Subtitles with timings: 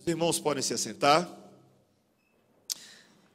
[0.00, 1.28] Os irmãos podem se assentar.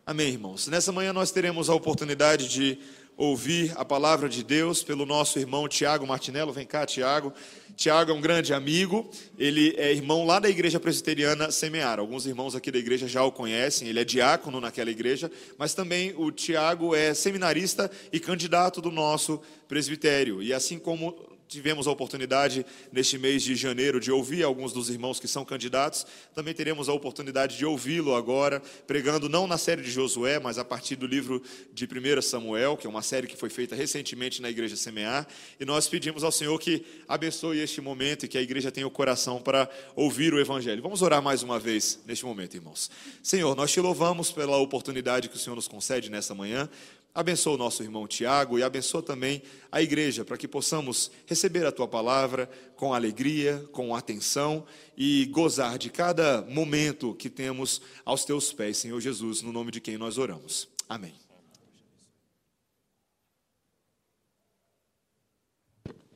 [0.05, 0.67] Amém, irmãos.
[0.67, 2.79] Nessa manhã nós teremos a oportunidade de
[3.15, 6.53] ouvir a palavra de Deus pelo nosso irmão Tiago Martinello.
[6.53, 7.33] Vem cá, Tiago.
[7.75, 11.99] Tiago é um grande amigo, ele é irmão lá da igreja presbiteriana Semear.
[11.99, 16.13] Alguns irmãos aqui da igreja já o conhecem, ele é diácono naquela igreja, mas também
[16.15, 20.41] o Tiago é seminarista e candidato do nosso presbitério.
[20.41, 25.19] E assim como tivemos a oportunidade neste mês de janeiro de ouvir alguns dos irmãos
[25.19, 26.05] que são candidatos.
[26.33, 30.65] Também teremos a oportunidade de ouvi-lo agora, pregando não na série de Josué, mas a
[30.65, 31.41] partir do livro
[31.73, 35.27] de 1 Samuel, que é uma série que foi feita recentemente na igreja Semear.
[35.59, 38.91] E nós pedimos ao Senhor que abençoe este momento e que a igreja tenha o
[38.91, 40.81] coração para ouvir o Evangelho.
[40.81, 42.89] Vamos orar mais uma vez neste momento, irmãos.
[43.21, 46.69] Senhor, nós te louvamos pela oportunidade que o Senhor nos concede nessa manhã.
[47.15, 51.71] Abençoa o nosso irmão Tiago e abençoa também a igreja, para que possamos receber a
[51.71, 54.65] tua palavra com alegria, com atenção
[54.97, 59.79] e gozar de cada momento que temos aos teus pés, Senhor Jesus, no nome de
[59.79, 60.67] quem nós oramos.
[60.89, 61.13] Amém.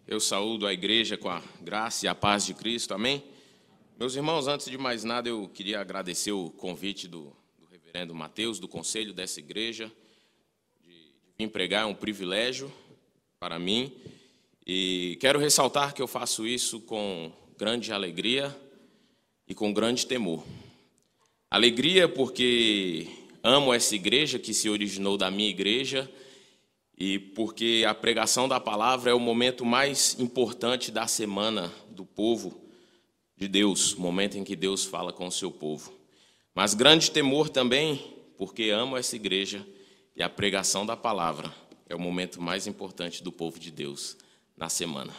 [0.07, 3.23] Eu saúdo a igreja com a graça e a paz de Cristo, amém?
[3.99, 8.57] Meus irmãos, antes de mais nada, eu queria agradecer o convite do, do reverendo Mateus,
[8.57, 9.91] do conselho dessa igreja
[11.39, 12.73] empregar é um privilégio
[13.39, 13.93] para mim
[14.65, 18.55] e quero ressaltar que eu faço isso com grande alegria
[19.47, 20.43] e com grande temor.
[21.49, 23.05] Alegria porque
[23.43, 26.11] amo essa igreja que se originou da minha igreja
[26.97, 32.59] e porque a pregação da palavra é o momento mais importante da semana do povo
[33.37, 35.93] de Deus, momento em que Deus fala com o seu povo.
[36.55, 38.03] Mas grande temor também
[38.35, 39.63] porque amo essa igreja
[40.17, 41.53] e a pregação da palavra
[41.87, 44.17] é o momento mais importante do povo de Deus
[44.57, 45.13] na semana.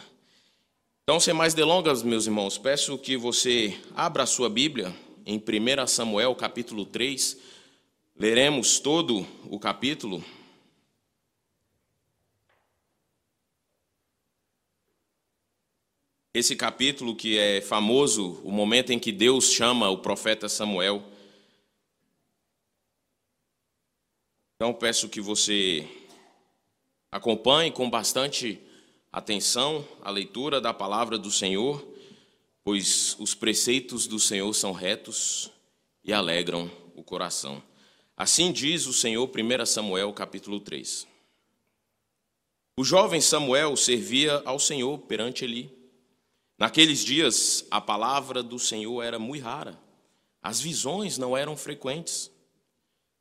[1.03, 4.93] Então, sem mais delongas, meus irmãos, peço que você abra a sua Bíblia
[5.25, 7.37] em 1 Samuel, capítulo 3.
[8.13, 10.21] Leremos todo o capítulo.
[16.33, 21.01] Esse capítulo que é famoso, o momento em que Deus chama o profeta Samuel
[24.61, 25.87] Então peço que você
[27.09, 28.61] acompanhe com bastante
[29.09, 31.81] atenção a leitura da palavra do Senhor,
[32.61, 35.49] pois os preceitos do Senhor são retos
[36.03, 37.63] e alegram o coração.
[38.17, 41.07] Assim diz o Senhor, 1 Samuel capítulo 3.
[42.75, 45.71] O jovem Samuel servia ao Senhor perante Eli.
[46.57, 49.79] Naqueles dias, a palavra do Senhor era muito rara,
[50.41, 52.29] as visões não eram frequentes.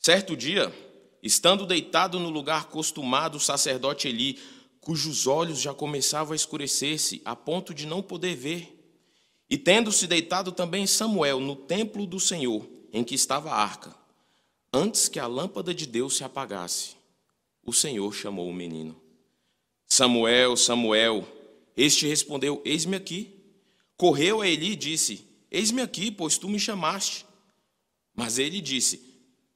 [0.00, 0.75] Certo dia,
[1.22, 4.38] Estando deitado no lugar costumado, o sacerdote Eli,
[4.80, 8.74] cujos olhos já começavam a escurecer-se, a ponto de não poder ver,
[9.50, 13.94] e tendo-se deitado também Samuel no templo do Senhor, em que estava a arca,
[14.72, 16.96] antes que a lâmpada de Deus se apagasse,
[17.64, 19.00] o Senhor chamou o menino.
[19.86, 21.26] Samuel, Samuel,
[21.76, 23.34] este respondeu: Eis-me aqui.
[23.96, 27.26] Correu a Eli e disse: Eis-me aqui, pois tu me chamaste.
[28.14, 29.02] Mas ele disse: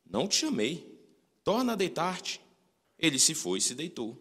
[0.08, 0.91] Não te chamei
[1.44, 2.40] torna a deitar-te.
[2.98, 4.18] Ele se foi e se deitou.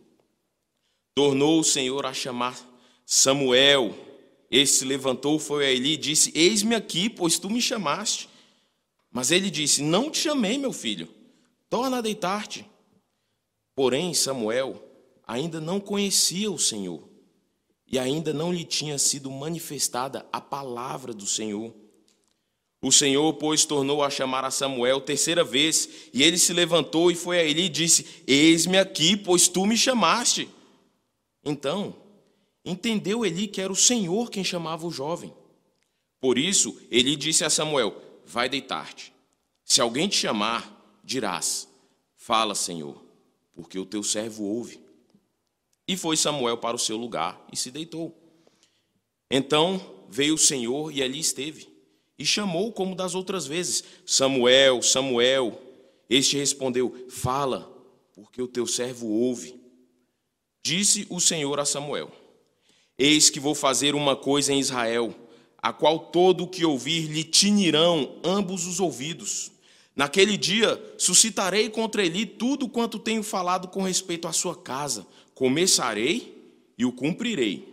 [1.15, 2.59] Tornou o Senhor a chamar
[3.05, 3.95] Samuel.
[4.49, 8.29] Este se levantou, foi a Eli e disse: Eis-me aqui, pois tu me chamaste.
[9.11, 11.07] Mas ele disse: Não te chamei, meu filho,
[11.69, 12.65] torna a deitar-te.
[13.75, 14.81] Porém, Samuel
[15.25, 17.07] ainda não conhecia o Senhor,
[17.87, 21.73] e ainda não lhe tinha sido manifestada a palavra do Senhor.
[22.81, 27.15] O Senhor, pois, tornou a chamar a Samuel terceira vez, e ele se levantou e
[27.15, 30.49] foi a ele e disse: Eis-me aqui, pois tu me chamaste.
[31.45, 31.95] Então,
[32.65, 35.31] entendeu Eli que era o Senhor quem chamava o jovem.
[36.19, 39.13] Por isso, ele disse a Samuel: Vai deitar-te.
[39.63, 41.67] Se alguém te chamar, dirás:
[42.17, 42.99] Fala, Senhor,
[43.53, 44.79] porque o teu servo ouve.
[45.87, 48.17] E foi Samuel para o seu lugar e se deitou.
[49.29, 51.70] Então veio o Senhor e ali esteve
[52.21, 55.59] e chamou como das outras vezes: Samuel, Samuel.
[56.07, 57.67] Este respondeu: Fala,
[58.13, 59.59] porque o teu servo ouve.
[60.63, 62.11] Disse o Senhor a Samuel:
[62.95, 65.15] Eis que vou fazer uma coisa em Israel,
[65.57, 69.51] a qual todo o que ouvir lhe tinirão ambos os ouvidos.
[69.95, 75.07] Naquele dia suscitarei contra ele tudo quanto tenho falado com respeito à sua casa.
[75.33, 76.37] Começarei
[76.77, 77.70] e o cumprirei.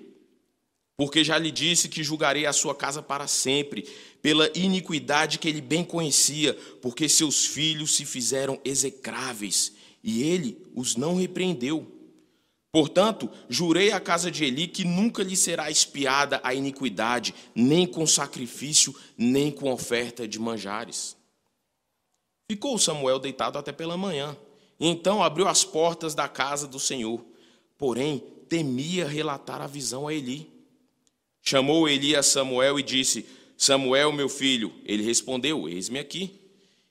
[0.99, 3.89] Porque já lhe disse que julgarei a sua casa para sempre,
[4.21, 9.73] pela iniquidade que ele bem conhecia, porque seus filhos se fizeram execráveis,
[10.03, 11.87] e ele os não repreendeu.
[12.73, 18.05] Portanto, jurei à casa de Eli que nunca lhe será espiada a iniquidade, nem com
[18.05, 21.17] sacrifício, nem com oferta de manjares.
[22.51, 24.37] Ficou Samuel deitado até pela manhã,
[24.81, 27.25] e então abriu as portas da casa do Senhor.
[27.79, 28.19] Porém,
[28.49, 30.58] temia relatar a visão a Eli.
[31.49, 33.25] Chamou Eli a Samuel e disse:
[33.57, 34.71] Samuel, meu filho.
[34.85, 36.39] Ele respondeu: Eis-me aqui.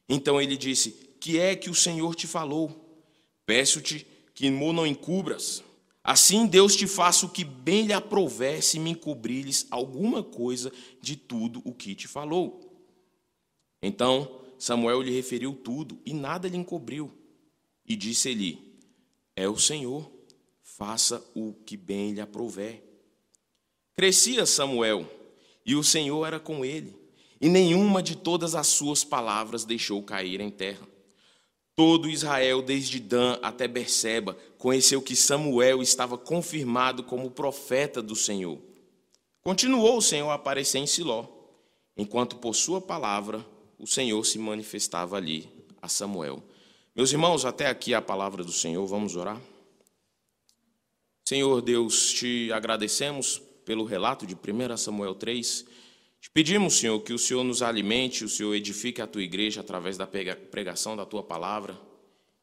[0.10, 3.00] Então ele disse: Que é que o Senhor te falou?
[3.46, 5.64] Peço-te que não encubras.
[6.04, 11.16] Assim Deus te faça o que bem lhe aprouver se me encobrires alguma coisa de
[11.16, 12.60] tudo o que te falou.
[13.80, 17.12] Então Samuel lhe referiu tudo e nada lhe encobriu.
[17.86, 18.76] E disse-lhe:
[19.36, 20.12] É o Senhor,
[20.64, 22.87] faça o que bem lhe aprouver.
[23.98, 25.10] Crescia Samuel,
[25.66, 26.96] e o Senhor era com ele,
[27.42, 30.88] e nenhuma de todas as suas palavras deixou cair em terra.
[31.76, 38.60] Todo Israel, desde Dan até Berseba, conheceu que Samuel estava confirmado como profeta do Senhor.
[39.42, 41.26] Continuou o Senhor a aparecer em Siló,
[41.98, 43.44] enquanto por sua palavra
[43.80, 45.50] o Senhor se manifestava ali
[45.82, 46.44] a Samuel.
[46.96, 49.42] Meus irmãos, até aqui a palavra do Senhor, vamos orar?
[51.28, 55.66] Senhor Deus, te agradecemos pelo relato de 1 Samuel 3
[56.22, 59.98] te pedimos, Senhor, que o Senhor nos alimente, o Senhor edifique a tua igreja através
[59.98, 61.78] da pregação da tua palavra.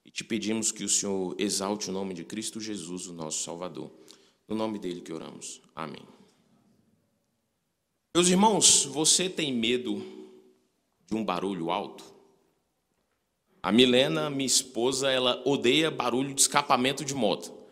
[0.04, 3.90] E te pedimos que o Senhor exalte o nome de Cristo Jesus, o nosso Salvador.
[4.46, 5.62] No nome dele que oramos.
[5.74, 6.02] Amém.
[8.14, 10.04] Meus irmãos, você tem medo
[11.06, 12.04] de um barulho alto?
[13.62, 17.63] A Milena, minha esposa, ela odeia barulho de escapamento de moto.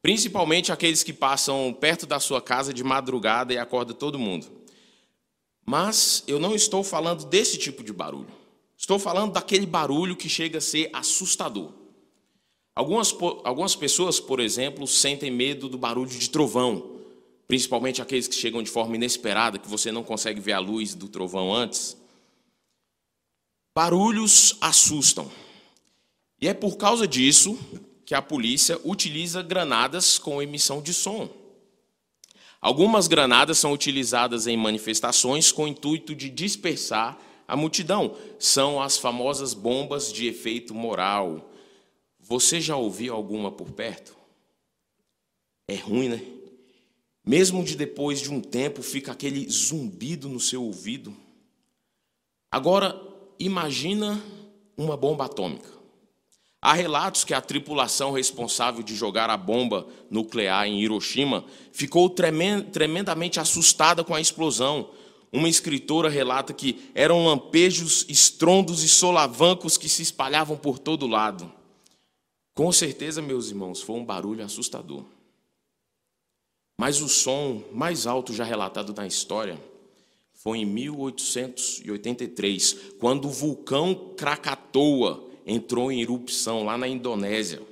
[0.00, 4.46] Principalmente aqueles que passam perto da sua casa de madrugada e acorda todo mundo.
[5.66, 8.32] Mas eu não estou falando desse tipo de barulho.
[8.76, 11.72] Estou falando daquele barulho que chega a ser assustador.
[12.74, 13.12] Algumas,
[13.42, 17.00] algumas pessoas, por exemplo, sentem medo do barulho de trovão,
[17.48, 21.08] principalmente aqueles que chegam de forma inesperada, que você não consegue ver a luz do
[21.08, 21.96] trovão antes.
[23.76, 25.28] Barulhos assustam.
[26.40, 27.58] E é por causa disso
[28.08, 31.28] que a polícia utiliza granadas com emissão de som.
[32.58, 38.16] Algumas granadas são utilizadas em manifestações com o intuito de dispersar a multidão.
[38.38, 41.52] São as famosas bombas de efeito moral.
[42.18, 44.16] Você já ouviu alguma por perto?
[45.68, 46.22] É ruim, né?
[47.22, 51.14] Mesmo de depois de um tempo fica aquele zumbido no seu ouvido.
[52.50, 52.98] Agora,
[53.38, 54.18] imagina
[54.78, 55.77] uma bomba atômica.
[56.60, 63.38] Há relatos que a tripulação responsável de jogar a bomba nuclear em Hiroshima ficou tremendamente
[63.38, 64.90] assustada com a explosão.
[65.32, 71.52] Uma escritora relata que eram lampejos, estrondos e solavancos que se espalhavam por todo lado.
[72.54, 75.04] Com certeza, meus irmãos, foi um barulho assustador.
[76.76, 79.56] Mas o som mais alto já relatado na história
[80.34, 87.62] foi em 1883, quando o vulcão Krakatoa entrou em erupção lá na Indonésia.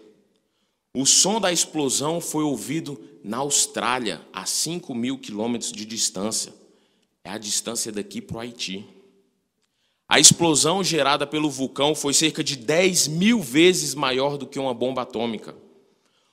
[0.94, 6.54] O som da explosão foi ouvido na Austrália, a 5 mil quilômetros de distância.
[7.22, 8.86] É a distância daqui para o Haiti.
[10.08, 14.72] A explosão gerada pelo vulcão foi cerca de 10 mil vezes maior do que uma
[14.72, 15.54] bomba atômica.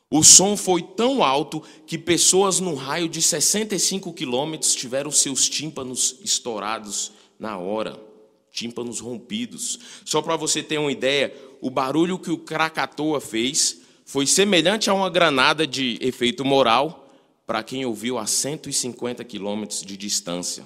[0.09, 6.19] O som foi tão alto que pessoas num raio de 65 quilômetros tiveram seus tímpanos
[6.23, 8.12] estourados na hora
[8.53, 9.79] tímpanos rompidos.
[10.05, 14.93] Só para você ter uma ideia, o barulho que o Krakatoa fez foi semelhante a
[14.93, 17.11] uma granada de efeito moral
[17.47, 20.63] para quem ouviu a 150 quilômetros de distância.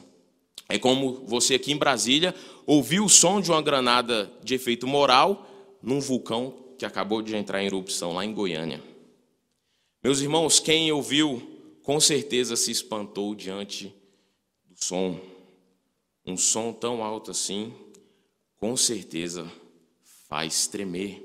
[0.69, 5.49] É como você aqui em Brasília ouviu o som de uma granada de efeito moral
[5.81, 8.83] num vulcão que acabou de entrar em erupção lá em Goiânia.
[10.03, 11.41] Meus irmãos, quem ouviu
[11.83, 13.95] com certeza se espantou diante
[14.65, 15.17] do som
[16.27, 17.73] um som tão alto assim,
[18.57, 19.49] com certeza
[20.27, 21.23] faz tremer.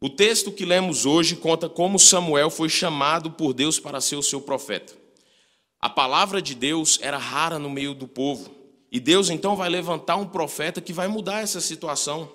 [0.00, 4.22] O texto que lemos hoje conta como Samuel foi chamado por Deus para ser o
[4.22, 4.94] seu profeta.
[5.78, 8.50] A palavra de Deus era rara no meio do povo,
[8.90, 12.32] e Deus então vai levantar um profeta que vai mudar essa situação.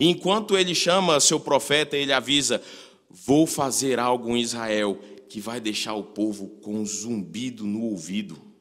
[0.00, 2.60] E enquanto ele chama seu profeta, ele avisa:
[3.08, 4.98] Vou fazer algo em Israel
[5.28, 8.53] que vai deixar o povo com um zumbido no ouvido.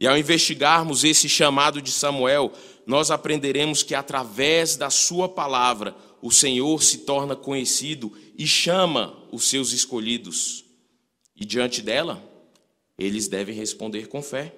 [0.00, 2.52] E ao investigarmos esse chamado de Samuel,
[2.86, 9.48] nós aprenderemos que através da sua palavra, o Senhor se torna conhecido e chama os
[9.48, 10.64] seus escolhidos.
[11.36, 12.22] E diante dela,
[12.98, 14.54] eles devem responder com fé.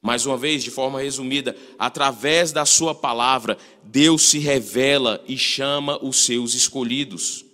[0.00, 5.96] Mais uma vez, de forma resumida, através da sua palavra, Deus se revela e chama
[6.04, 7.44] os seus escolhidos.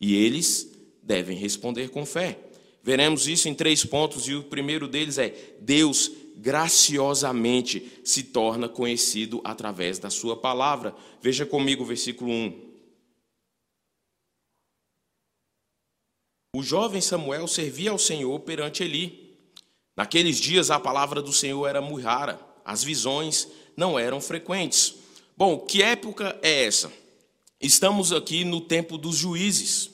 [0.00, 0.70] E eles
[1.02, 2.38] devem responder com fé.
[2.82, 9.40] Veremos isso em três pontos, e o primeiro deles é: Deus graciosamente se torna conhecido
[9.42, 10.94] através da Sua palavra.
[11.20, 12.66] Veja comigo o versículo 1.
[16.54, 19.36] O jovem Samuel servia ao Senhor perante Eli.
[19.96, 24.94] Naqueles dias a palavra do Senhor era muito rara, as visões não eram frequentes.
[25.36, 26.92] Bom, que época é essa?
[27.60, 29.90] Estamos aqui no tempo dos juízes.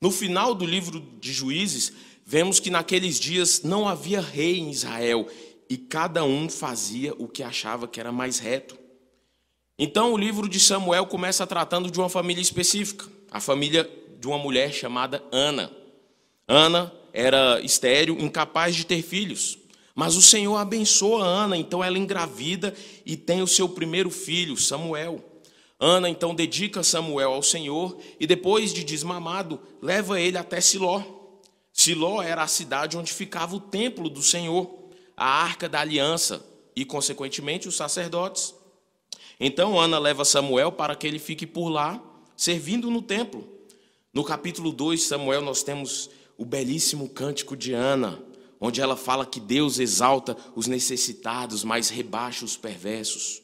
[0.00, 1.92] No final do livro de Juízes,
[2.26, 5.28] vemos que naqueles dias não havia rei em Israel
[5.72, 8.78] e cada um fazia o que achava que era mais reto.
[9.78, 14.36] Então o livro de Samuel começa tratando de uma família específica, a família de uma
[14.36, 15.72] mulher chamada Ana.
[16.46, 19.56] Ana era estéril, incapaz de ter filhos.
[19.94, 22.74] Mas o Senhor abençoa Ana, então ela engravida
[23.06, 25.24] e tem o seu primeiro filho, Samuel.
[25.80, 31.02] Ana então dedica Samuel ao Senhor e depois de desmamado, leva ele até Siló.
[31.72, 34.81] Siló era a cidade onde ficava o templo do Senhor,
[35.22, 38.52] a arca da aliança e, consequentemente, os sacerdotes.
[39.38, 42.02] Então Ana leva Samuel para que ele fique por lá,
[42.36, 43.48] servindo no templo.
[44.12, 48.20] No capítulo 2, Samuel, nós temos o belíssimo cântico de Ana,
[48.60, 53.42] onde ela fala que Deus exalta os necessitados, mas rebaixa os perversos.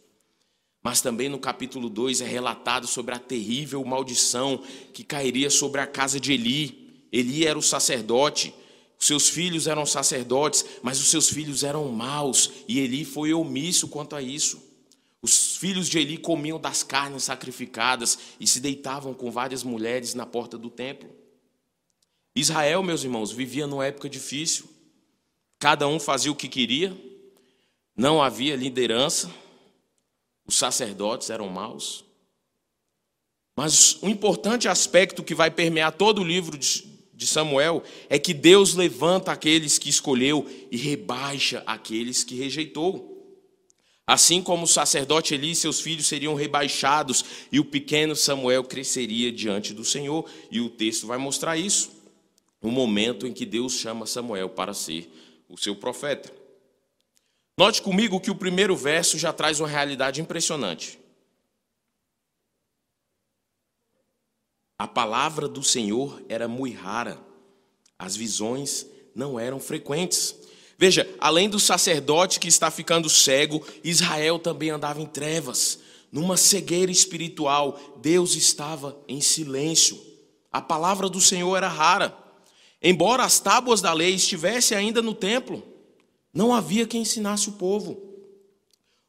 [0.82, 4.61] Mas também no capítulo 2 é relatado sobre a terrível maldição
[4.92, 7.06] que cairia sobre a casa de Eli.
[7.12, 8.52] Eli era o sacerdote,
[8.99, 14.17] seus filhos eram sacerdotes, mas os seus filhos eram maus, e Eli foi omisso quanto
[14.17, 14.61] a isso.
[15.23, 20.26] Os filhos de Eli comiam das carnes sacrificadas e se deitavam com várias mulheres na
[20.26, 21.11] porta do templo.
[22.35, 24.69] Israel, meus irmãos, vivia numa época difícil.
[25.59, 26.97] Cada um fazia o que queria,
[27.97, 29.28] não havia liderança,
[30.47, 32.05] os sacerdotes eram maus.
[33.57, 36.88] Mas um importante aspecto que vai permear todo o livro de
[37.26, 43.16] Samuel é que Deus levanta aqueles que escolheu e rebaixa aqueles que rejeitou.
[44.06, 49.30] Assim como o sacerdote Eli e seus filhos seriam rebaixados e o pequeno Samuel cresceria
[49.30, 51.90] diante do Senhor, e o texto vai mostrar isso.
[52.62, 55.12] O momento em que Deus chama Samuel para ser
[55.48, 56.32] o seu profeta.
[57.56, 60.98] Note comigo que o primeiro verso já traz uma realidade impressionante.
[64.78, 67.18] A palavra do Senhor era muito rara,
[67.99, 70.37] as visões não eram frequentes.
[70.78, 75.80] Veja, além do sacerdote que está ficando cego, Israel também andava em trevas,
[76.12, 77.99] numa cegueira espiritual.
[78.00, 80.00] Deus estava em silêncio.
[80.52, 82.16] A palavra do Senhor era rara.
[82.80, 85.61] Embora as tábuas da lei estivessem ainda no templo,
[86.32, 88.00] não havia quem ensinasse o povo.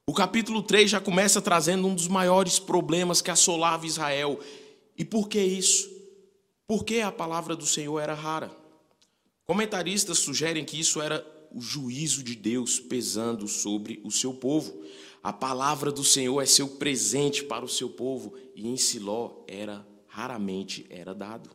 [0.07, 4.39] O capítulo 3 já começa trazendo um dos maiores problemas que assolava Israel.
[4.99, 5.89] E por que isso?
[6.67, 8.51] Porque a palavra do Senhor era rara.
[9.45, 14.83] Comentaristas sugerem que isso era o juízo de Deus pesando sobre o seu povo.
[15.23, 19.87] A palavra do Senhor é seu presente para o seu povo e em Siló era
[20.05, 21.49] raramente era dado.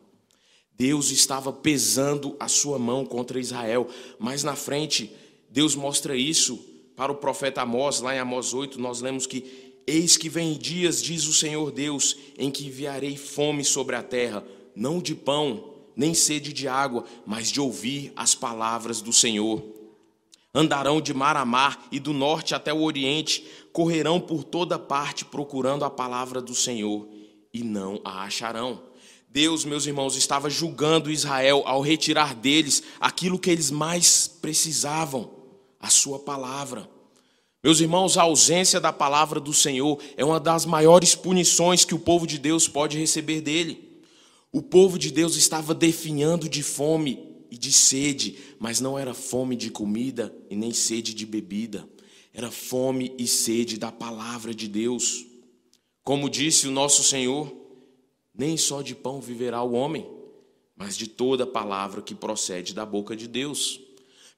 [0.71, 3.87] Deus estava pesando a sua mão contra Israel,
[4.19, 5.15] mas na frente,
[5.49, 6.57] Deus mostra isso
[6.95, 11.01] para o profeta Amós, lá em Amós 8, nós lemos que: Eis que vem dias,
[11.01, 16.13] diz o Senhor Deus, em que enviarei fome sobre a terra, não de pão, nem
[16.13, 19.63] sede de água, mas de ouvir as palavras do Senhor.
[20.53, 25.25] Andarão de mar a mar e do norte até o oriente, correrão por toda parte
[25.25, 27.07] procurando a palavra do Senhor,
[27.53, 28.81] e não a acharão
[29.35, 35.29] Deus, meus irmãos, estava julgando Israel ao retirar deles aquilo que eles mais precisavam,
[35.77, 36.89] a sua palavra.
[37.65, 41.99] Meus irmãos, a ausência da palavra do Senhor é uma das maiores punições que o
[41.99, 44.03] povo de Deus pode receber dele.
[44.51, 49.55] O povo de Deus estava definhando de fome e de sede, mas não era fome
[49.55, 51.89] de comida e nem sede de bebida.
[52.31, 55.25] Era fome e sede da palavra de Deus.
[56.03, 57.51] Como disse o nosso Senhor,
[58.31, 60.07] nem só de pão viverá o homem,
[60.75, 63.84] mas de toda palavra que procede da boca de Deus.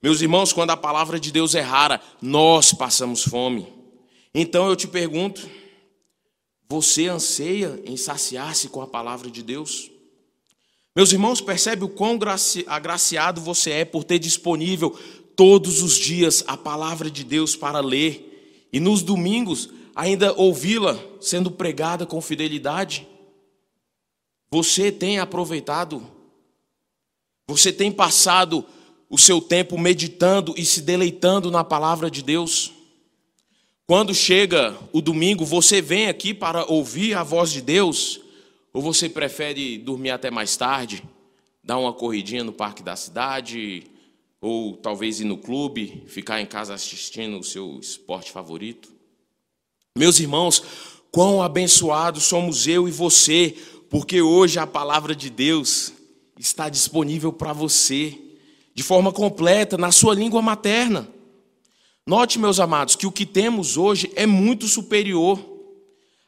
[0.00, 3.66] Meus irmãos, quando a palavra de Deus é rara, nós passamos fome.
[4.32, 5.48] Então eu te pergunto:
[6.68, 9.90] você anseia em saciar-se com a palavra de Deus?
[10.94, 12.18] Meus irmãos, percebe o quão
[12.66, 14.96] agraciado você é por ter disponível
[15.36, 21.50] todos os dias a palavra de Deus para ler e nos domingos ainda ouvi-la sendo
[21.50, 23.06] pregada com fidelidade?
[24.50, 26.06] Você tem aproveitado?
[27.48, 28.64] Você tem passado
[29.08, 32.72] o seu tempo meditando e se deleitando na palavra de Deus?
[33.86, 38.20] Quando chega o domingo, você vem aqui para ouvir a voz de Deus?
[38.72, 41.02] Ou você prefere dormir até mais tarde,
[41.64, 43.84] dar uma corridinha no parque da cidade,
[44.40, 48.90] ou talvez ir no clube, ficar em casa assistindo o seu esporte favorito.
[49.96, 50.62] Meus irmãos,
[51.10, 53.56] quão abençoados somos eu e você,
[53.88, 55.92] porque hoje a palavra de Deus
[56.38, 58.16] está disponível para você,
[58.78, 61.08] de forma completa, na sua língua materna.
[62.06, 65.36] Note, meus amados, que o que temos hoje é muito superior.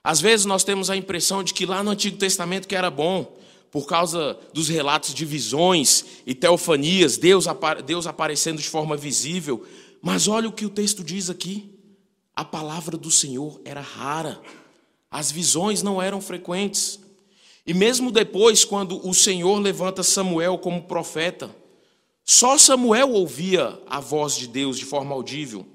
[0.02, 3.38] Às vezes nós temos a impressão de que lá no Antigo Testamento que era bom,
[3.71, 7.45] por causa dos relatos de visões e teofanias, Deus,
[7.87, 9.64] Deus aparecendo de forma visível.
[10.02, 11.73] Mas olha o que o texto diz aqui:
[12.35, 14.42] a palavra do Senhor era rara,
[15.09, 16.99] as visões não eram frequentes.
[17.64, 21.60] E mesmo depois, quando o Senhor levanta Samuel como profeta,
[22.25, 25.67] só Samuel ouvia a voz de Deus de forma audível.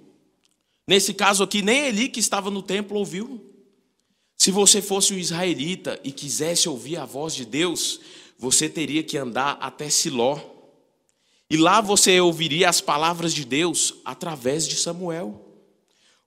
[0.87, 3.43] Nesse caso aqui, nem Eli que estava no templo ouviu.
[4.37, 7.99] Se você fosse um israelita e quisesse ouvir a voz de Deus,
[8.37, 10.39] você teria que andar até Siló.
[11.49, 15.41] E lá você ouviria as palavras de Deus através de Samuel.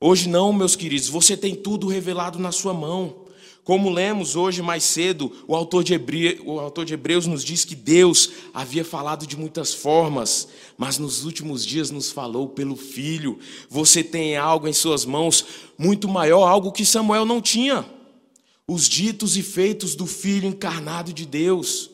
[0.00, 3.26] Hoje não, meus queridos, você tem tudo revelado na sua mão.
[3.68, 6.40] Como lemos hoje mais cedo, o autor, de Hebre...
[6.42, 10.48] o autor de Hebreus nos diz que Deus havia falado de muitas formas,
[10.78, 13.38] mas nos últimos dias nos falou pelo Filho.
[13.68, 15.44] Você tem algo em suas mãos
[15.76, 17.84] muito maior, algo que Samuel não tinha
[18.66, 21.90] os ditos e feitos do Filho encarnado de Deus.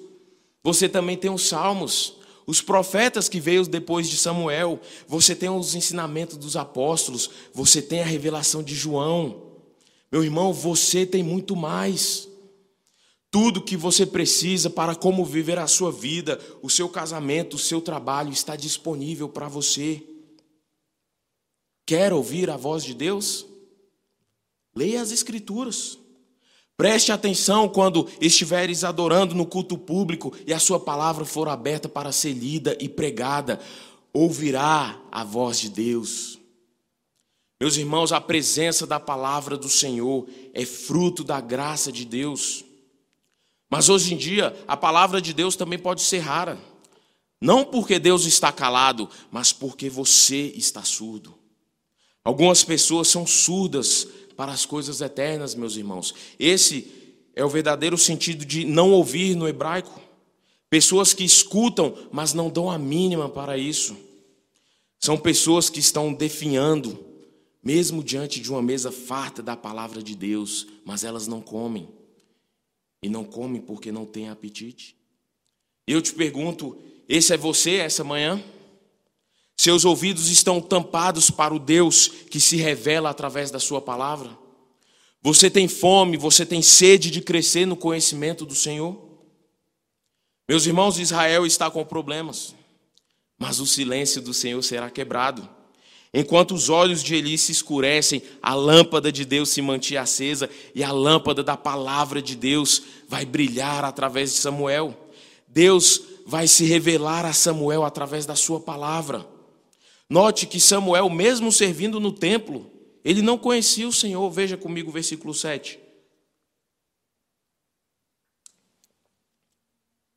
[0.62, 2.14] Você também tem os salmos,
[2.47, 8.00] os profetas que veio depois de Samuel, você tem os ensinamentos dos apóstolos, você tem
[8.00, 9.43] a revelação de João.
[10.14, 12.28] Meu irmão, você tem muito mais.
[13.33, 17.80] Tudo que você precisa para como viver a sua vida, o seu casamento, o seu
[17.80, 20.00] trabalho está disponível para você.
[21.85, 23.44] Quer ouvir a voz de Deus?
[24.73, 25.99] Leia as Escrituras.
[26.76, 32.12] Preste atenção quando estiveres adorando no culto público e a sua palavra for aberta para
[32.12, 33.59] ser lida e pregada,
[34.12, 36.38] ouvirá a voz de Deus.
[37.61, 42.64] Meus irmãos, a presença da palavra do Senhor é fruto da graça de Deus.
[43.70, 46.59] Mas hoje em dia, a palavra de Deus também pode ser rara.
[47.40, 51.35] Não porque Deus está calado, mas porque você está surdo.
[52.24, 56.14] Algumas pessoas são surdas para as coisas eternas, meus irmãos.
[56.38, 56.90] Esse
[57.35, 60.00] é o verdadeiro sentido de não ouvir no hebraico.
[60.70, 63.96] Pessoas que escutam, mas não dão a mínima para isso.
[64.98, 66.98] São pessoas que estão definhando,
[67.64, 71.88] mesmo diante de uma mesa farta da palavra de Deus, mas elas não comem.
[73.03, 74.96] E não comem porque não têm apetite.
[75.87, 78.42] Eu te pergunto: esse é você essa manhã?
[79.57, 84.37] Seus ouvidos estão tampados para o Deus que se revela através da Sua palavra.
[85.22, 89.03] Você tem fome, você tem sede de crescer no conhecimento do Senhor.
[90.46, 92.55] Meus irmãos, Israel está com problemas,
[93.38, 95.48] mas o silêncio do Senhor será quebrado.
[96.16, 100.85] Enquanto os olhos de Eli se escurecem, a lâmpada de Deus se mantinha acesa e
[100.85, 104.96] a lâmpada da palavra de Deus vai brilhar através de Samuel.
[105.48, 109.27] Deus vai se revelar a Samuel através da sua palavra.
[110.09, 112.70] Note que Samuel, mesmo servindo no templo,
[113.05, 114.31] ele não conhecia o Senhor.
[114.31, 115.81] Veja comigo o versículo 7.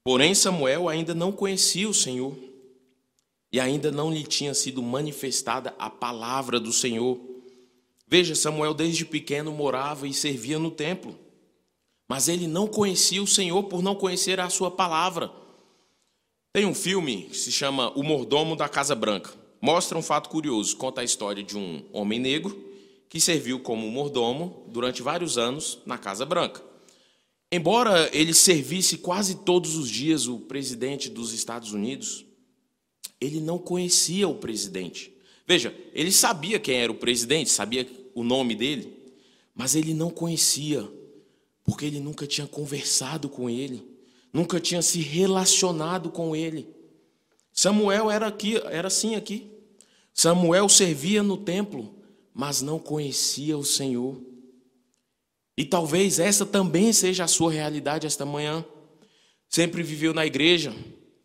[0.04, 2.47] Porém, Samuel ainda não conhecia o Senhor
[3.58, 7.20] e ainda não lhe tinha sido manifestada a palavra do Senhor.
[8.08, 11.18] Veja, Samuel desde pequeno morava e servia no templo,
[12.08, 15.32] mas ele não conhecia o Senhor por não conhecer a sua palavra.
[16.54, 20.78] Tem um filme que se chama O Mordomo da Casa Branca mostra um fato curioso.
[20.78, 22.64] Conta a história de um homem negro
[23.10, 26.62] que serviu como mordomo durante vários anos na Casa Branca.
[27.52, 32.27] Embora ele servisse quase todos os dias o presidente dos Estados Unidos,
[33.20, 35.14] ele não conhecia o presidente.
[35.46, 38.94] Veja, ele sabia quem era o presidente, sabia o nome dele,
[39.56, 40.88] mas ele não conhecia,
[41.64, 43.84] porque ele nunca tinha conversado com ele,
[44.32, 46.68] nunca tinha se relacionado com ele.
[47.54, 49.50] Samuel era aqui, era assim aqui.
[50.14, 51.96] Samuel servia no templo,
[52.34, 54.22] mas não conhecia o Senhor.
[55.58, 58.64] E talvez essa também seja a sua realidade esta manhã.
[59.50, 60.76] Sempre viveu na igreja,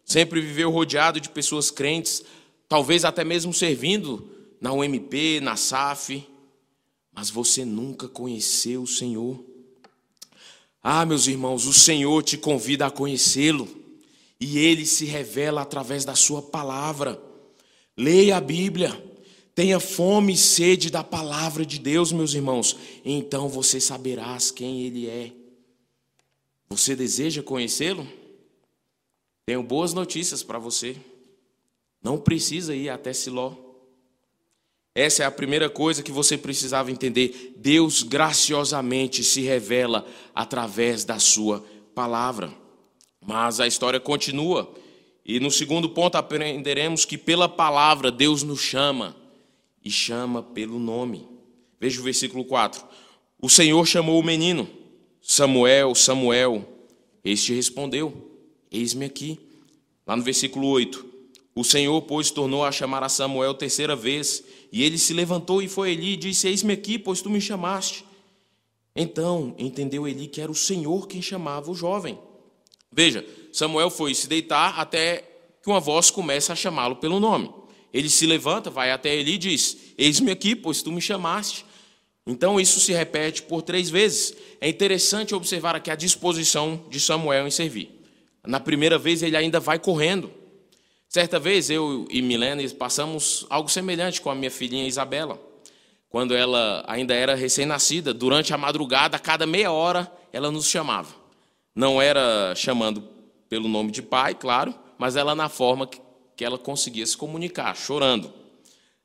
[0.04, 2.22] sempre viveu rodeado de pessoas crentes,
[2.68, 4.28] talvez até mesmo servindo
[4.60, 6.26] na UMP, na SAF,
[7.12, 9.44] mas você nunca conheceu o Senhor.
[10.82, 13.68] Ah, meus irmãos, o Senhor te convida a conhecê-lo
[14.40, 17.20] e ele se revela através da sua palavra.
[17.96, 19.00] Leia a Bíblia,
[19.54, 25.06] tenha fome e sede da palavra de Deus, meus irmãos, então você saberás quem ele
[25.06, 25.32] é.
[26.68, 28.08] Você deseja conhecê-lo?
[29.52, 30.96] Tenho boas notícias para você.
[32.02, 33.52] Não precisa ir até Siló.
[34.94, 37.52] Essa é a primeira coisa que você precisava entender.
[37.58, 41.62] Deus graciosamente se revela através da sua
[41.94, 42.50] palavra.
[43.20, 44.74] Mas a história continua.
[45.22, 49.14] E no segundo ponto aprenderemos que pela palavra Deus nos chama
[49.84, 51.28] e chama pelo nome.
[51.78, 52.82] Veja o versículo 4.
[53.38, 54.66] O Senhor chamou o menino,
[55.20, 56.66] Samuel, Samuel.
[57.22, 58.31] Este respondeu:
[58.72, 59.38] Eis-me aqui.
[60.06, 61.12] Lá no versículo 8.
[61.54, 65.68] O Senhor, pois, tornou a chamar a Samuel terceira vez, e ele se levantou e
[65.68, 68.04] foi ali e disse: Eis-me aqui, pois tu me chamaste.
[68.96, 72.18] Então entendeu Eli que era o Senhor quem chamava o jovem.
[72.90, 75.24] Veja, Samuel foi se deitar até
[75.62, 77.50] que uma voz começa a chamá-lo pelo nome.
[77.92, 81.64] Ele se levanta, vai até Eli e diz: Eis-me aqui, pois tu me chamaste.
[82.26, 84.34] Então isso se repete por três vezes.
[84.60, 88.01] É interessante observar aqui a disposição de Samuel em servir.
[88.44, 90.32] Na primeira vez ele ainda vai correndo.
[91.08, 95.38] Certa vez eu e Milena passamos algo semelhante com a minha filhinha Isabela.
[96.08, 101.14] Quando ela ainda era recém-nascida, durante a madrugada, a cada meia hora, ela nos chamava.
[101.74, 103.02] Não era chamando
[103.48, 108.32] pelo nome de pai, claro, mas ela na forma que ela conseguia se comunicar, chorando.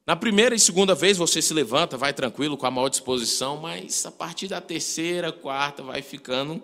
[0.05, 4.05] Na primeira e segunda vez você se levanta, vai tranquilo, com a maior disposição, mas
[4.05, 6.63] a partir da terceira, quarta, vai ficando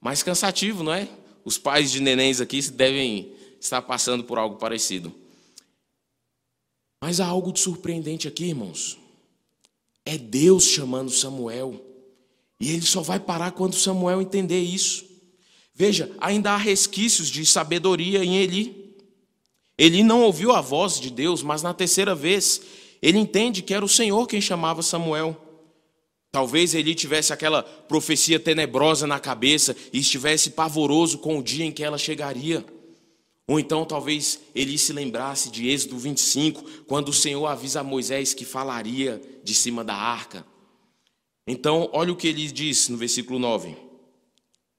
[0.00, 1.08] mais cansativo, não é?
[1.46, 5.14] Os pais de nenéns aqui devem estar passando por algo parecido.
[7.00, 8.98] Mas há algo de surpreendente aqui, irmãos.
[10.04, 11.80] É Deus chamando Samuel.
[12.58, 15.06] E ele só vai parar quando Samuel entender isso.
[15.72, 18.96] Veja, ainda há resquícios de sabedoria em Eli.
[19.78, 22.60] Ele não ouviu a voz de Deus, mas na terceira vez
[23.00, 25.40] ele entende que era o Senhor quem chamava Samuel.
[26.36, 31.72] Talvez ele tivesse aquela profecia tenebrosa na cabeça e estivesse pavoroso com o dia em
[31.72, 32.62] que ela chegaria.
[33.48, 38.34] Ou então talvez ele se lembrasse de Êxodo 25, quando o Senhor avisa a Moisés
[38.34, 40.44] que falaria de cima da arca.
[41.46, 43.74] Então, olha o que ele diz no versículo 9.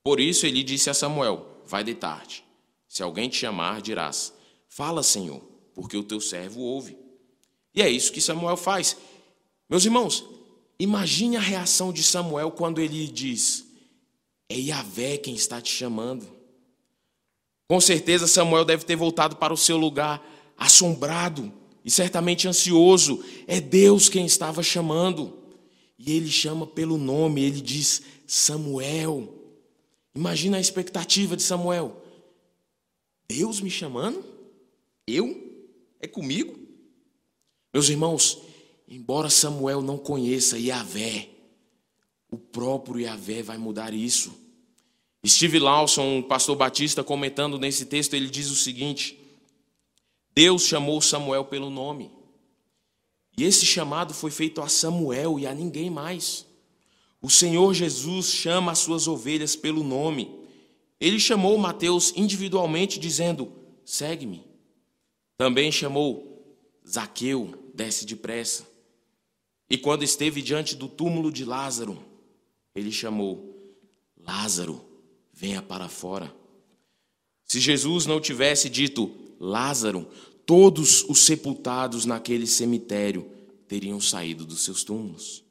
[0.04, 2.44] Por isso ele disse a Samuel: Vai de tarde.
[2.88, 4.32] Se alguém te chamar, dirás:
[4.70, 5.42] Fala, Senhor,
[5.74, 6.96] porque o teu servo ouve.
[7.74, 8.96] E é isso que Samuel faz.
[9.68, 10.37] Meus irmãos,
[10.80, 13.66] imagine a reação de Samuel quando ele diz:
[14.50, 16.28] É Yahvé quem está te chamando.
[17.68, 20.26] Com certeza Samuel deve ter voltado para o seu lugar
[20.58, 21.52] assombrado
[21.84, 23.24] e certamente ansioso.
[23.46, 25.38] É Deus quem estava chamando.
[26.00, 29.34] E ele chama pelo nome, ele diz Samuel.
[30.16, 32.04] Imagina a expectativa de Samuel.
[33.28, 34.24] Deus me chamando?
[35.06, 35.44] Eu?
[36.00, 36.58] É comigo?
[37.74, 38.42] Meus irmãos,
[38.88, 41.30] embora Samuel não conheça Yahvé,
[42.30, 44.34] o próprio Yahvé vai mudar isso.
[45.26, 49.20] Steve Lawson, um pastor batista, comentando nesse texto, ele diz o seguinte:
[50.34, 52.12] Deus chamou Samuel pelo nome.
[53.38, 56.46] E esse chamado foi feito a Samuel e a ninguém mais.
[57.22, 60.40] O Senhor Jesus chama as suas ovelhas pelo nome.
[61.00, 63.52] Ele chamou Mateus individualmente, dizendo:
[63.86, 64.46] Segue-me.
[65.38, 68.77] Também chamou Zaqueu, desce depressa.
[69.70, 71.98] E quando esteve diante do túmulo de Lázaro,
[72.74, 73.76] ele chamou:
[74.18, 74.82] Lázaro,
[75.34, 76.34] venha para fora.
[77.44, 80.08] Se Jesus não tivesse dito Lázaro,
[80.46, 83.30] todos os sepultados naquele cemitério
[83.68, 85.44] teriam saído dos seus túmulos.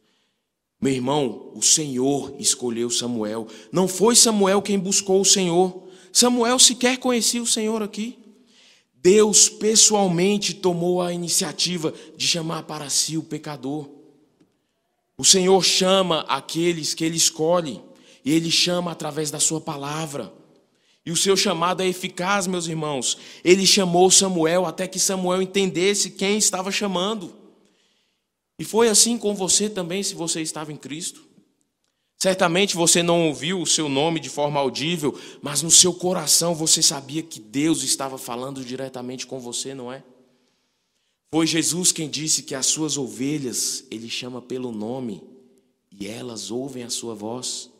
[0.81, 3.46] Meu irmão, o Senhor escolheu Samuel.
[3.72, 5.85] Não foi Samuel quem buscou o Senhor.
[6.12, 8.18] Samuel sequer conhecia o Senhor aqui.
[8.94, 13.95] Deus pessoalmente tomou a iniciativa de chamar para si o pecador.
[15.18, 17.83] O Senhor chama aqueles que ele escolhe.
[18.24, 20.33] E ele chama através da sua palavra.
[21.05, 23.16] E o seu chamado é eficaz, meus irmãos.
[23.44, 27.33] Ele chamou Samuel até que Samuel entendesse quem estava chamando.
[28.59, 31.24] E foi assim com você também, se você estava em Cristo.
[32.18, 36.83] Certamente você não ouviu o seu nome de forma audível, mas no seu coração você
[36.83, 40.02] sabia que Deus estava falando diretamente com você, não é?
[41.37, 45.22] Foi Jesus quem disse que as suas ovelhas ele chama pelo nome
[45.92, 47.70] e elas ouvem a sua voz.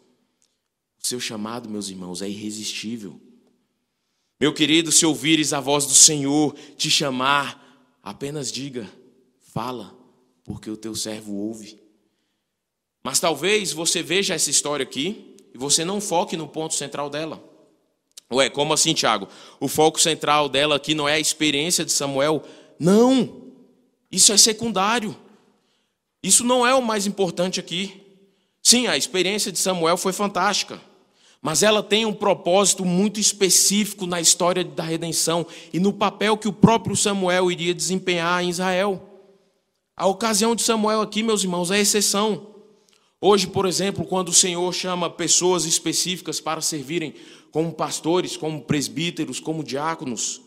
[0.99, 3.19] Seu chamado, meus irmãos, é irresistível.
[4.39, 8.87] Meu querido, se ouvires a voz do Senhor te chamar, apenas diga:
[9.55, 9.97] fala,
[10.45, 11.81] porque o teu servo ouve.
[13.03, 17.43] Mas talvez você veja essa história aqui e você não foque no ponto central dela.
[18.31, 19.27] Ué, como assim, Tiago?
[19.59, 22.43] O foco central dela aqui não é a experiência de Samuel?
[22.79, 23.46] Não!
[24.11, 25.17] Isso é secundário.
[26.23, 28.03] Isso não é o mais importante aqui.
[28.63, 30.81] Sim, a experiência de Samuel foi fantástica.
[31.41, 36.49] Mas ela tem um propósito muito específico na história da redenção e no papel que
[36.49, 39.01] o próprio Samuel iria desempenhar em Israel.
[39.97, 42.55] A ocasião de Samuel aqui, meus irmãos, é exceção.
[43.21, 47.15] Hoje, por exemplo, quando o Senhor chama pessoas específicas para servirem
[47.51, 50.43] como pastores, como presbíteros, como diáconos,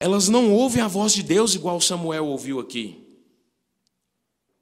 [0.00, 3.04] elas não ouvem a voz de Deus igual Samuel ouviu aqui.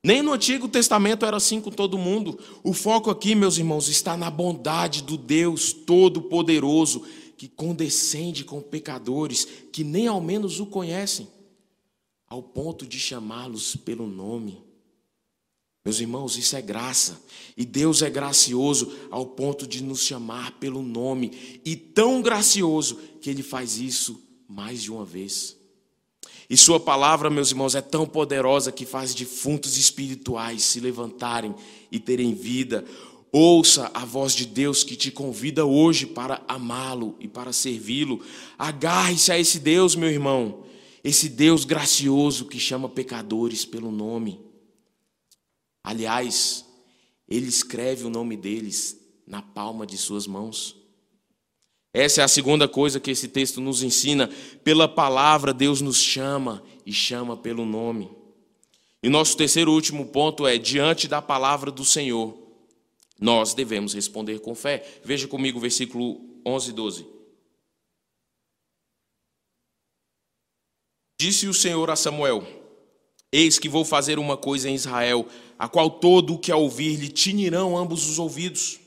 [0.02, 2.38] Nem no Antigo Testamento era assim com todo mundo.
[2.62, 7.04] O foco aqui, meus irmãos, está na bondade do Deus Todo-Poderoso
[7.36, 11.28] que condescende com pecadores que nem ao menos o conhecem,
[12.28, 14.64] ao ponto de chamá-los pelo nome.
[15.84, 17.20] Meus irmãos, isso é graça.
[17.56, 21.60] E Deus é gracioso ao ponto de nos chamar pelo nome.
[21.64, 25.56] E tão gracioso que Ele faz isso mais de uma vez.
[26.48, 31.54] E Sua palavra, meus irmãos, é tão poderosa que faz defuntos espirituais se levantarem
[31.90, 32.84] e terem vida.
[33.32, 38.24] Ouça a voz de Deus que te convida hoje para amá-lo e para servi-lo.
[38.56, 40.64] Agarre-se a esse Deus, meu irmão,
[41.02, 44.40] esse Deus gracioso que chama pecadores pelo nome.
[45.82, 46.64] Aliás,
[47.28, 50.76] ele escreve o nome deles na palma de suas mãos.
[51.96, 54.28] Essa é a segunda coisa que esse texto nos ensina.
[54.62, 58.10] Pela palavra, Deus nos chama e chama pelo nome.
[59.02, 62.36] E nosso terceiro e último ponto é: diante da palavra do Senhor,
[63.18, 64.86] nós devemos responder com fé.
[65.02, 67.06] Veja comigo o versículo 11 e 12.
[71.18, 72.46] Disse o Senhor a Samuel:
[73.32, 75.26] Eis que vou fazer uma coisa em Israel,
[75.58, 78.80] a qual todo o que a ouvir lhe tinirão ambos os ouvidos.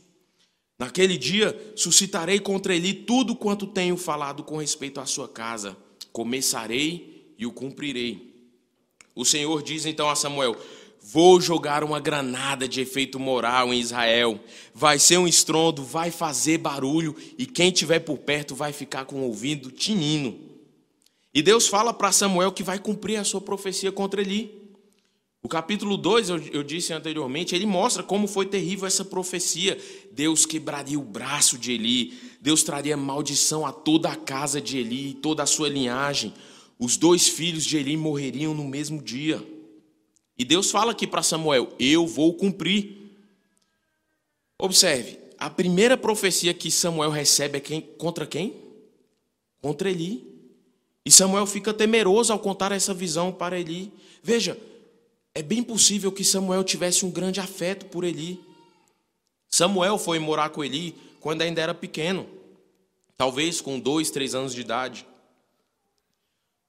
[0.79, 5.75] Naquele dia suscitarei contra ele tudo quanto tenho falado com respeito à sua casa.
[6.13, 8.33] Começarei e o cumprirei.
[9.13, 10.55] O Senhor diz então a Samuel:
[11.01, 14.39] Vou jogar uma granada de efeito moral em Israel.
[14.73, 19.17] Vai ser um estrondo, vai fazer barulho e quem tiver por perto vai ficar com
[19.17, 20.37] o ouvido tinindo.
[21.33, 24.59] E Deus fala para Samuel que vai cumprir a sua profecia contra ele.
[25.41, 29.78] O capítulo 2, eu, eu, disse anteriormente, ele mostra como foi terrível essa profecia.
[30.12, 35.13] Deus quebraria o braço de Eli, Deus traria maldição a toda a casa de Eli,
[35.13, 36.34] toda a sua linhagem.
[36.78, 39.41] Os dois filhos de Eli morreriam no mesmo dia.
[40.38, 42.97] E Deus fala aqui para Samuel: Eu vou cumprir.
[44.62, 48.56] Observe, a primeira profecia que Samuel recebe é quem, contra quem?
[49.62, 50.28] Contra Eli.
[51.06, 53.91] E Samuel fica temeroso ao contar essa visão para Eli.
[54.21, 54.58] Veja,
[55.33, 58.39] é bem possível que Samuel tivesse um grande afeto por Eli.
[59.47, 62.27] Samuel foi morar com Eli quando ainda era pequeno,
[63.17, 65.05] talvez com dois, três anos de idade.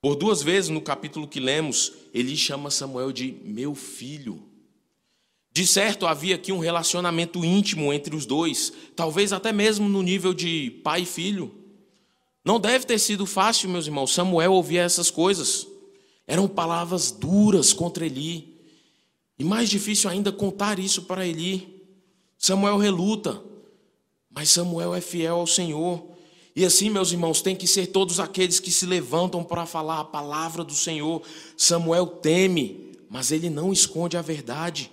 [0.02, 4.42] Por duas vezes no capítulo que lemos, Eli chama Samuel de meu filho.
[5.52, 10.32] De certo, havia aqui um relacionamento íntimo entre os dois, talvez até mesmo no nível
[10.32, 11.54] de pai e filho.
[12.44, 15.66] Não deve ter sido fácil, meus irmãos, Samuel ouvir essas coisas.
[16.26, 18.49] Eram palavras duras contra Eli.
[19.40, 21.82] E mais difícil ainda contar isso para Eli.
[22.36, 23.42] Samuel reluta,
[24.28, 26.06] mas Samuel é fiel ao Senhor.
[26.54, 30.04] E assim, meus irmãos, tem que ser todos aqueles que se levantam para falar a
[30.04, 31.22] palavra do Senhor.
[31.56, 34.92] Samuel teme, mas ele não esconde a verdade.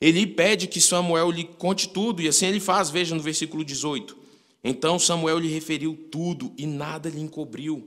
[0.00, 4.16] Ele pede que Samuel lhe conte tudo, e assim ele faz, veja no versículo 18.
[4.64, 7.86] Então Samuel lhe referiu tudo e nada lhe encobriu.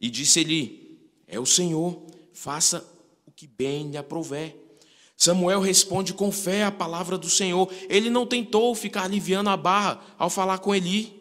[0.00, 2.84] E disse-lhe: é o Senhor, faça
[3.24, 4.61] o que bem lhe aprouver.
[5.16, 7.70] Samuel responde com fé à palavra do Senhor.
[7.88, 11.20] Ele não tentou ficar aliviando a barra ao falar com Eli.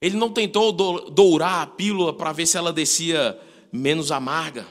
[0.00, 3.38] Ele não tentou dourar a pílula para ver se ela descia
[3.72, 4.66] menos amarga.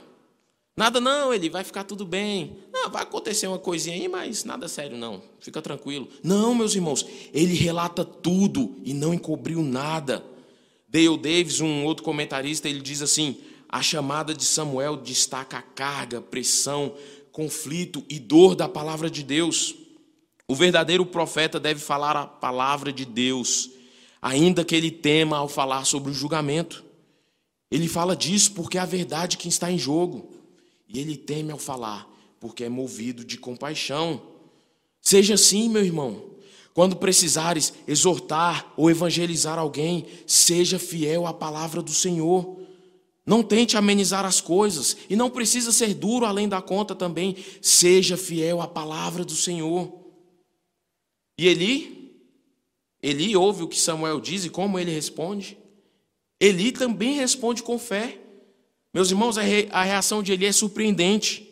[0.76, 2.58] Nada não, ele vai ficar tudo bem.
[2.72, 5.22] Não, vai acontecer uma coisinha aí, mas nada sério não.
[5.40, 6.08] Fica tranquilo.
[6.24, 10.24] Não, meus irmãos, ele relata tudo e não encobriu nada.
[10.88, 13.38] Dale Davis, um outro comentarista, ele diz assim:
[13.70, 16.94] a chamada de Samuel destaca a carga, pressão,
[17.32, 19.76] conflito e dor da palavra de Deus.
[20.48, 23.70] O verdadeiro profeta deve falar a palavra de Deus,
[24.22, 26.84] ainda que ele tema ao falar sobre o julgamento.
[27.72, 30.30] Ele fala disso porque é a verdade que está em jogo.
[30.88, 32.06] E ele teme ao falar,
[32.38, 34.22] porque é movido de compaixão.
[35.02, 36.32] Seja assim, meu irmão.
[36.74, 42.61] Quando precisares exortar ou evangelizar alguém, seja fiel à palavra do Senhor.
[43.26, 47.36] Não tente amenizar as coisas e não precisa ser duro além da conta também.
[47.62, 49.94] Seja fiel à palavra do Senhor.
[51.38, 52.02] E Eli,
[53.02, 55.58] Eli ouve o que Samuel diz e como ele responde.
[56.40, 58.20] Eli também responde com fé.
[58.94, 61.48] Meus irmãos, a reação de Eli é surpreendente.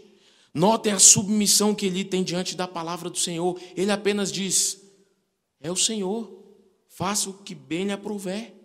[0.54, 3.60] Notem a submissão que Eli tem diante da palavra do Senhor.
[3.76, 4.82] Ele apenas diz:
[5.62, 6.44] É o Senhor,
[6.88, 8.59] faça o que bem lhe aprouver.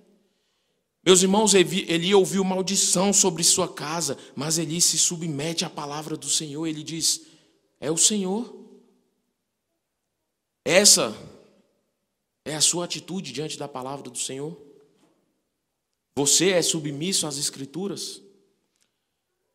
[1.05, 6.31] Meus irmãos, Eli ouviu maldição sobre sua casa, mas Eli se submete à palavra do
[6.31, 6.67] Senhor.
[6.67, 7.27] Ele diz:
[7.79, 8.65] É o Senhor.
[10.65, 11.15] Essa
[12.43, 14.57] é a sua atitude diante da palavra do Senhor?
[16.17, 18.23] Você é submisso às Escrituras?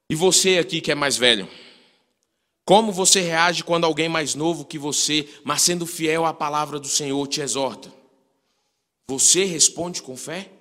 [0.08, 1.50] E você aqui que é mais velho?
[2.64, 6.88] Como você reage quando alguém mais novo que você, mas sendo fiel à palavra do
[6.88, 7.92] Senhor, te exorta?
[9.08, 10.52] Você responde com fé?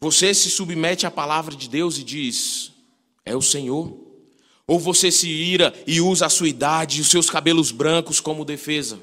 [0.00, 2.72] Você se submete à palavra de Deus e diz:
[3.24, 4.06] É o Senhor?
[4.66, 8.44] Ou você se ira e usa a sua idade e os seus cabelos brancos como
[8.44, 9.00] defesa?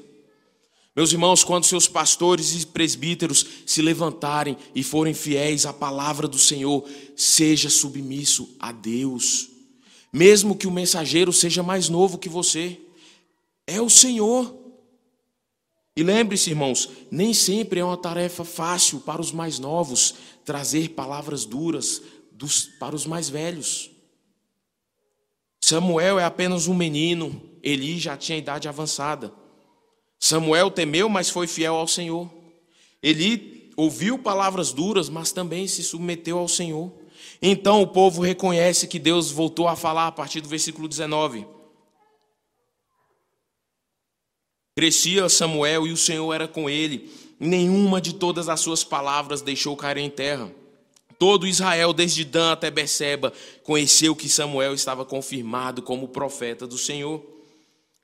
[0.94, 6.38] Meus irmãos, quando seus pastores e presbíteros se levantarem e forem fiéis à palavra do
[6.38, 9.50] Senhor, seja submisso a Deus,
[10.10, 12.80] mesmo que o mensageiro seja mais novo que você,
[13.66, 14.65] é o Senhor.
[15.96, 21.46] E lembre-se, irmãos, nem sempre é uma tarefa fácil para os mais novos trazer palavras
[21.46, 23.90] duras dos, para os mais velhos.
[25.58, 29.32] Samuel é apenas um menino, Eli já tinha idade avançada.
[30.20, 32.30] Samuel temeu, mas foi fiel ao Senhor.
[33.02, 36.92] Ele ouviu palavras duras, mas também se submeteu ao Senhor.
[37.40, 41.46] Então o povo reconhece que Deus voltou a falar a partir do versículo 19.
[44.78, 47.10] Crescia Samuel e o Senhor era com ele.
[47.40, 50.52] Nenhuma de todas as suas palavras deixou cair em terra.
[51.18, 57.24] Todo Israel, desde Dan até Beceba, conheceu que Samuel estava confirmado como profeta do Senhor.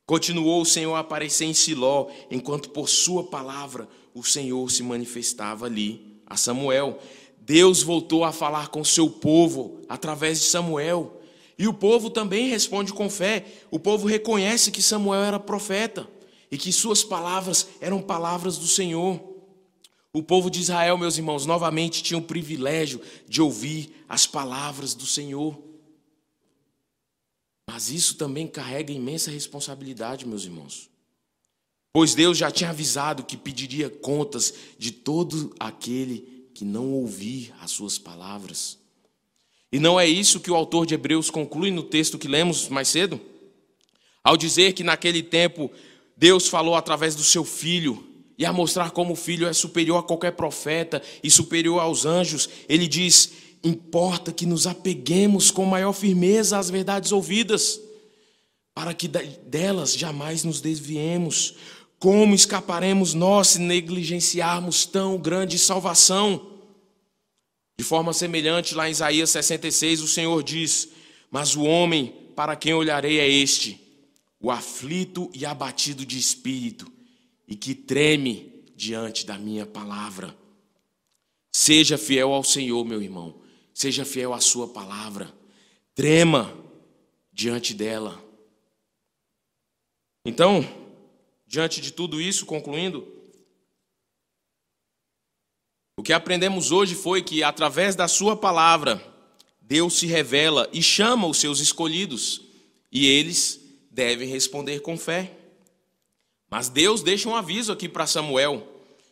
[0.06, 5.66] Continuou o Senhor a aparecer em Siló, enquanto por sua palavra o Senhor se manifestava
[5.66, 6.98] ali a Samuel.
[7.42, 11.20] Deus voltou a falar com seu povo através de Samuel.
[11.58, 13.44] E o povo também responde com fé.
[13.70, 16.08] O povo reconhece que Samuel era profeta
[16.52, 19.18] e que suas palavras eram palavras do Senhor.
[20.12, 25.06] O povo de Israel, meus irmãos, novamente tinha o privilégio de ouvir as palavras do
[25.06, 25.58] Senhor.
[27.66, 30.90] Mas isso também carrega imensa responsabilidade, meus irmãos.
[31.90, 37.70] Pois Deus já tinha avisado que pediria contas de todo aquele que não ouvir as
[37.70, 38.78] suas palavras.
[39.72, 42.88] E não é isso que o autor de Hebreus conclui no texto que lemos mais
[42.88, 43.18] cedo?
[44.22, 45.70] Ao dizer que naquele tempo
[46.16, 50.02] Deus falou através do seu filho, e a mostrar como o filho é superior a
[50.02, 56.58] qualquer profeta e superior aos anjos, ele diz: importa que nos apeguemos com maior firmeza
[56.58, 57.80] às verdades ouvidas,
[58.74, 61.54] para que delas jamais nos desviemos.
[61.98, 66.48] Como escaparemos nós se negligenciarmos tão grande salvação?
[67.78, 70.88] De forma semelhante, lá em Isaías 66, o Senhor diz:
[71.30, 73.80] Mas o homem para quem olharei é este,
[74.42, 76.90] o aflito e abatido de espírito,
[77.46, 80.36] e que treme diante da minha palavra.
[81.52, 83.40] Seja fiel ao Senhor, meu irmão.
[83.72, 85.32] Seja fiel à sua palavra.
[85.94, 86.52] Trema
[87.32, 88.20] diante dela.
[90.24, 90.66] Então,
[91.46, 93.06] diante de tudo isso, concluindo,
[95.96, 99.00] o que aprendemos hoje foi que, através da Sua palavra,
[99.60, 102.42] Deus se revela e chama os seus escolhidos,
[102.90, 103.61] e eles
[103.92, 105.30] devem responder com fé.
[106.50, 108.66] Mas Deus deixa um aviso aqui para Samuel: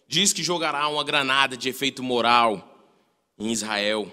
[0.09, 2.66] diz que jogará uma granada de efeito moral
[3.38, 4.11] em Israel.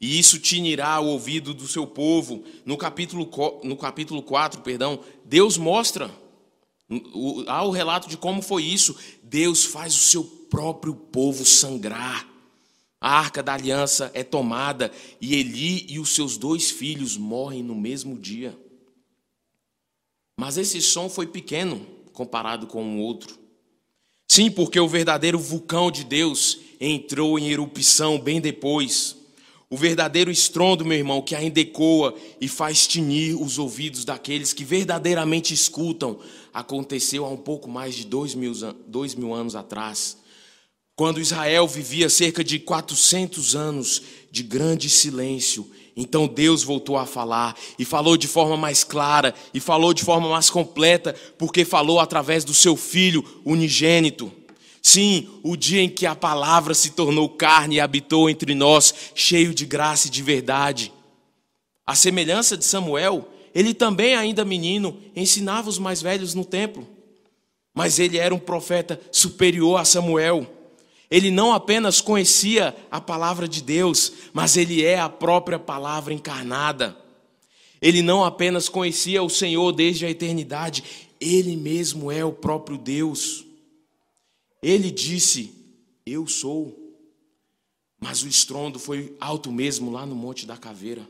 [0.00, 2.44] E isso tinirá o ouvido do seu povo.
[2.64, 3.30] No capítulo,
[3.62, 6.10] no capítulo 4, perdão, Deus mostra,
[7.46, 8.96] há o relato de como foi isso.
[9.22, 12.28] Deus faz o seu próprio povo sangrar.
[13.00, 17.74] A arca da aliança é tomada e Eli e os seus dois filhos morrem no
[17.74, 18.58] mesmo dia.
[20.36, 23.38] Mas esse som foi pequeno comparado com o outro.
[24.28, 29.16] Sim, porque o verdadeiro vulcão de Deus entrou em erupção bem depois.
[29.70, 34.64] O verdadeiro estrondo, meu irmão, que ainda ecoa e faz tinir os ouvidos daqueles que
[34.64, 36.18] verdadeiramente escutam,
[36.52, 38.52] aconteceu há um pouco mais de dois mil,
[38.86, 40.16] dois mil anos atrás,
[40.94, 45.68] quando Israel vivia cerca de 400 anos de grande silêncio.
[45.96, 50.28] Então Deus voltou a falar e falou de forma mais clara e falou de forma
[50.28, 54.32] mais completa, porque falou através do seu filho unigênito.
[54.82, 59.54] Sim, o dia em que a palavra se tornou carne e habitou entre nós, cheio
[59.54, 60.92] de graça e de verdade.
[61.86, 66.86] A semelhança de Samuel, ele também, ainda menino, ensinava os mais velhos no templo.
[67.72, 70.46] Mas ele era um profeta superior a Samuel.
[71.10, 76.96] Ele não apenas conhecia a palavra de Deus, mas ele é a própria palavra encarnada.
[77.80, 80.82] Ele não apenas conhecia o Senhor desde a eternidade,
[81.20, 83.44] ele mesmo é o próprio Deus.
[84.62, 85.52] Ele disse
[86.06, 86.80] Eu sou.
[88.00, 91.08] Mas o estrondo foi alto mesmo lá no Monte da Caveira.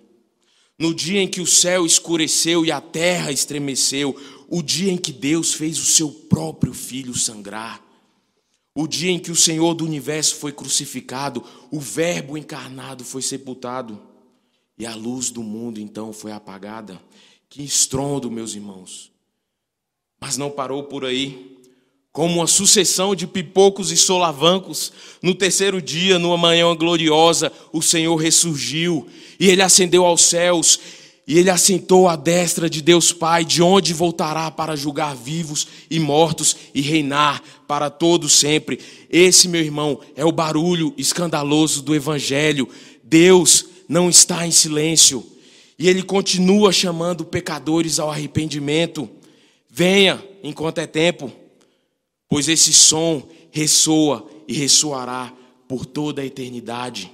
[0.78, 4.16] No dia em que o céu escureceu e a terra estremeceu,
[4.48, 7.83] o dia em que Deus fez o seu próprio filho sangrar,
[8.74, 14.00] o dia em que o Senhor do universo foi crucificado, o Verbo encarnado foi sepultado
[14.76, 17.00] e a luz do mundo então foi apagada.
[17.48, 19.12] Que estrondo, meus irmãos!
[20.20, 21.54] Mas não parou por aí.
[22.10, 28.16] Como uma sucessão de pipocos e solavancos, no terceiro dia, numa manhã gloriosa, o Senhor
[28.16, 29.08] ressurgiu
[29.38, 30.78] e ele ascendeu aos céus
[31.26, 35.98] e ele assentou à destra de Deus Pai, de onde voltará para julgar vivos e
[35.98, 38.78] mortos e reinar para todo sempre.
[39.08, 42.68] Esse, meu irmão, é o barulho escandaloso do evangelho.
[43.02, 45.24] Deus não está em silêncio
[45.78, 49.08] e ele continua chamando pecadores ao arrependimento.
[49.70, 51.32] Venha enquanto é tempo,
[52.28, 55.32] pois esse som ressoa e ressoará
[55.66, 57.10] por toda a eternidade.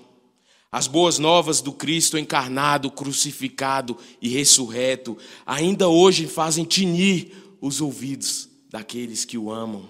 [0.73, 8.49] As boas novas do Cristo encarnado, crucificado e ressurreto ainda hoje fazem tinir os ouvidos
[8.69, 9.89] daqueles que o amam.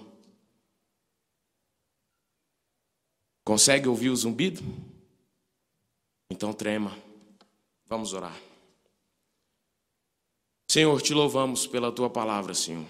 [3.43, 4.63] Consegue ouvir o zumbido?
[6.31, 6.97] Então trema.
[7.85, 8.39] Vamos orar.
[10.67, 12.87] Senhor, te louvamos pela tua palavra, Senhor.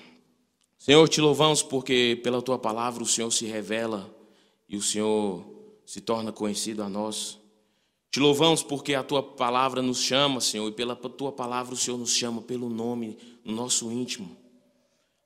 [0.78, 4.16] Senhor, te louvamos porque pela tua palavra o Senhor se revela
[4.70, 5.44] e o Senhor
[5.86, 7.41] se torna conhecido a nós.
[8.12, 11.98] Te louvamos porque a tua palavra nos chama, Senhor, e pela tua palavra o Senhor
[11.98, 14.36] nos chama pelo nome no nosso íntimo.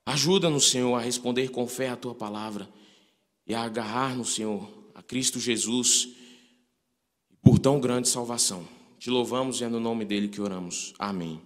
[0.06, 2.68] Ajuda-nos, Senhor, a responder com fé a tua palavra
[3.44, 6.10] e a agarrar-nos, Senhor, a Cristo Jesus
[7.42, 8.64] por tão grande salvação.
[9.00, 10.94] Te louvamos e é no nome dele que oramos.
[10.96, 11.40] Amém.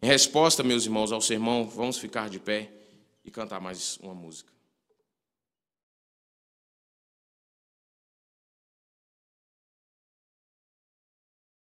[0.00, 2.72] Em resposta, meus irmãos, ao sermão, vamos ficar de pé
[3.24, 4.51] e cantar mais uma música.